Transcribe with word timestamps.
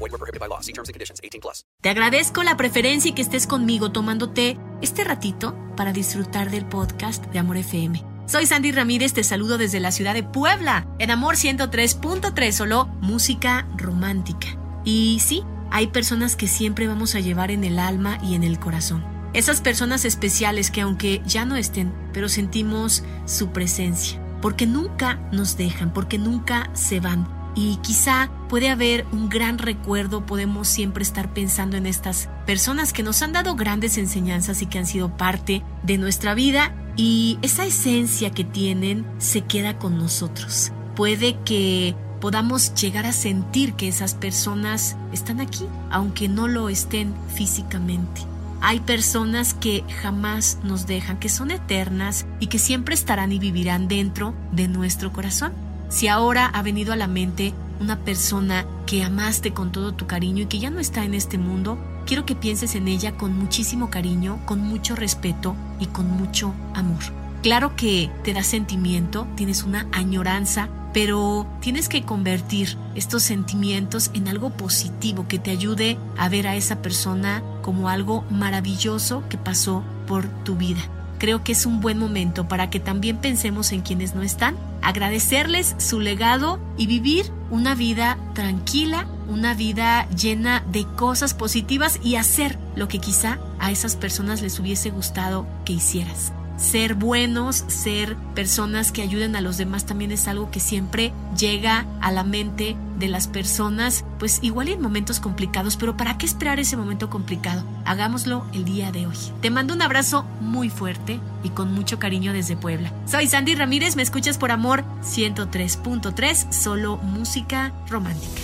Void 0.00 0.12
were 0.12 0.18
prohibited 0.18 0.40
by 0.40 0.48
law. 0.48 0.60
See 0.60 0.72
terms 0.72 0.88
and 0.88 0.94
conditions. 0.94 1.20
18 1.22 1.40
plus. 1.40 1.64
Te 1.82 1.90
agradezco 1.90 2.42
la 2.42 2.56
preferencia 2.56 3.10
y 3.10 3.12
que 3.12 3.22
estés 3.22 3.46
conmigo 3.46 3.92
tomándote 3.92 4.58
este 4.82 5.04
ratito 5.04 5.54
para 5.76 5.92
disfrutar 5.92 6.50
del 6.50 6.66
podcast 6.66 7.24
de 7.26 7.38
Amor 7.38 7.58
FM. 7.58 8.02
Soy 8.26 8.46
Sandy 8.46 8.70
Ramírez, 8.70 9.12
te 9.12 9.24
saludo 9.24 9.58
desde 9.58 9.80
la 9.80 9.90
ciudad 9.90 10.14
de 10.14 10.22
Puebla, 10.22 10.86
en 10.98 11.10
Amor 11.10 11.34
103.3, 11.34 12.52
solo 12.52 12.86
música 13.00 13.66
romántica. 13.76 14.46
Y 14.84 15.18
sí, 15.20 15.42
hay 15.70 15.88
personas 15.88 16.36
que 16.36 16.46
siempre 16.46 16.86
vamos 16.86 17.14
a 17.14 17.20
llevar 17.20 17.50
en 17.50 17.64
el 17.64 17.78
alma 17.78 18.18
y 18.22 18.34
en 18.36 18.44
el 18.44 18.60
corazón. 18.60 19.04
Esas 19.32 19.60
personas 19.60 20.04
especiales 20.04 20.70
que 20.70 20.80
aunque 20.80 21.22
ya 21.26 21.44
no 21.44 21.56
estén, 21.56 21.92
pero 22.12 22.28
sentimos 22.28 23.04
su 23.26 23.50
presencia, 23.50 24.20
porque 24.40 24.66
nunca 24.66 25.16
nos 25.32 25.56
dejan, 25.56 25.92
porque 25.92 26.18
nunca 26.18 26.70
se 26.72 27.00
van. 27.00 27.39
Y 27.54 27.76
quizá 27.76 28.30
puede 28.48 28.70
haber 28.70 29.06
un 29.12 29.28
gran 29.28 29.58
recuerdo, 29.58 30.24
podemos 30.24 30.68
siempre 30.68 31.02
estar 31.02 31.34
pensando 31.34 31.76
en 31.76 31.86
estas 31.86 32.28
personas 32.46 32.92
que 32.92 33.02
nos 33.02 33.22
han 33.22 33.32
dado 33.32 33.56
grandes 33.56 33.98
enseñanzas 33.98 34.62
y 34.62 34.66
que 34.66 34.78
han 34.78 34.86
sido 34.86 35.16
parte 35.16 35.62
de 35.82 35.98
nuestra 35.98 36.34
vida 36.34 36.74
y 36.96 37.38
esa 37.42 37.64
esencia 37.64 38.30
que 38.30 38.44
tienen 38.44 39.06
se 39.18 39.42
queda 39.42 39.78
con 39.78 39.98
nosotros. 39.98 40.72
Puede 40.94 41.38
que 41.44 41.96
podamos 42.20 42.74
llegar 42.74 43.06
a 43.06 43.12
sentir 43.12 43.74
que 43.74 43.88
esas 43.88 44.14
personas 44.14 44.96
están 45.12 45.40
aquí, 45.40 45.66
aunque 45.90 46.28
no 46.28 46.46
lo 46.46 46.68
estén 46.68 47.14
físicamente. 47.34 48.22
Hay 48.60 48.80
personas 48.80 49.54
que 49.54 49.84
jamás 50.02 50.58
nos 50.62 50.86
dejan, 50.86 51.18
que 51.18 51.30
son 51.30 51.50
eternas 51.50 52.26
y 52.40 52.48
que 52.48 52.58
siempre 52.58 52.94
estarán 52.94 53.32
y 53.32 53.38
vivirán 53.38 53.88
dentro 53.88 54.34
de 54.52 54.68
nuestro 54.68 55.12
corazón. 55.12 55.52
Si 55.90 56.06
ahora 56.06 56.46
ha 56.46 56.62
venido 56.62 56.92
a 56.92 56.96
la 56.96 57.08
mente 57.08 57.52
una 57.80 57.98
persona 57.98 58.64
que 58.86 59.02
amaste 59.02 59.52
con 59.52 59.72
todo 59.72 59.92
tu 59.92 60.06
cariño 60.06 60.44
y 60.44 60.46
que 60.46 60.60
ya 60.60 60.70
no 60.70 60.78
está 60.78 61.04
en 61.04 61.14
este 61.14 61.36
mundo, 61.36 61.78
quiero 62.06 62.24
que 62.24 62.36
pienses 62.36 62.76
en 62.76 62.86
ella 62.86 63.16
con 63.16 63.36
muchísimo 63.36 63.90
cariño, 63.90 64.40
con 64.46 64.60
mucho 64.60 64.94
respeto 64.94 65.56
y 65.80 65.86
con 65.86 66.08
mucho 66.08 66.54
amor. 66.74 67.00
Claro 67.42 67.74
que 67.74 68.08
te 68.22 68.32
da 68.32 68.44
sentimiento, 68.44 69.26
tienes 69.34 69.64
una 69.64 69.88
añoranza, 69.90 70.68
pero 70.92 71.44
tienes 71.60 71.88
que 71.88 72.02
convertir 72.02 72.76
estos 72.94 73.24
sentimientos 73.24 74.12
en 74.14 74.28
algo 74.28 74.50
positivo 74.50 75.26
que 75.26 75.40
te 75.40 75.50
ayude 75.50 75.98
a 76.16 76.28
ver 76.28 76.46
a 76.46 76.54
esa 76.54 76.82
persona 76.82 77.42
como 77.62 77.88
algo 77.88 78.22
maravilloso 78.30 79.24
que 79.28 79.38
pasó 79.38 79.82
por 80.06 80.28
tu 80.44 80.54
vida. 80.54 80.82
Creo 81.20 81.44
que 81.44 81.52
es 81.52 81.66
un 81.66 81.82
buen 81.82 81.98
momento 81.98 82.48
para 82.48 82.70
que 82.70 82.80
también 82.80 83.18
pensemos 83.18 83.72
en 83.72 83.82
quienes 83.82 84.14
no 84.14 84.22
están, 84.22 84.56
agradecerles 84.80 85.76
su 85.76 86.00
legado 86.00 86.58
y 86.78 86.86
vivir 86.86 87.30
una 87.50 87.74
vida 87.74 88.16
tranquila, 88.34 89.06
una 89.28 89.52
vida 89.52 90.08
llena 90.08 90.64
de 90.72 90.86
cosas 90.96 91.34
positivas 91.34 92.00
y 92.02 92.16
hacer 92.16 92.58
lo 92.74 92.88
que 92.88 93.00
quizá 93.00 93.38
a 93.58 93.70
esas 93.70 93.96
personas 93.96 94.40
les 94.40 94.58
hubiese 94.58 94.88
gustado 94.88 95.46
que 95.66 95.74
hicieras 95.74 96.32
ser 96.60 96.94
buenos, 96.94 97.64
ser 97.68 98.16
personas 98.34 98.92
que 98.92 99.02
ayuden 99.02 99.34
a 99.34 99.40
los 99.40 99.56
demás 99.56 99.86
también 99.86 100.12
es 100.12 100.28
algo 100.28 100.50
que 100.50 100.60
siempre 100.60 101.12
llega 101.36 101.86
a 102.00 102.12
la 102.12 102.22
mente 102.22 102.76
de 102.98 103.08
las 103.08 103.26
personas, 103.28 104.04
pues 104.18 104.38
igual 104.42 104.68
en 104.68 104.80
momentos 104.80 105.20
complicados, 105.20 105.76
pero 105.76 105.96
¿para 105.96 106.18
qué 106.18 106.26
esperar 106.26 106.60
ese 106.60 106.76
momento 106.76 107.08
complicado? 107.08 107.64
Hagámoslo 107.86 108.44
el 108.52 108.66
día 108.66 108.92
de 108.92 109.06
hoy. 109.06 109.16
Te 109.40 109.50
mando 109.50 109.72
un 109.72 109.80
abrazo 109.80 110.24
muy 110.40 110.68
fuerte 110.68 111.18
y 111.42 111.48
con 111.48 111.72
mucho 111.72 111.98
cariño 111.98 112.34
desde 112.34 112.56
Puebla. 112.56 112.92
Soy 113.06 113.26
Sandy 113.26 113.54
Ramírez, 113.54 113.96
me 113.96 114.02
escuchas 114.02 114.36
por 114.36 114.50
amor 114.50 114.84
103.3, 115.02 116.52
solo 116.52 116.98
música 116.98 117.72
romántica. 117.88 118.42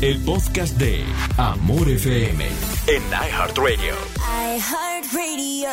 El 0.00 0.18
podcast 0.24 0.76
de 0.76 1.04
Amor 1.36 1.88
FM 1.88 2.46
en 2.86 3.02
iHeartRadio. 3.10 3.94
iHeartRadio. 4.56 5.66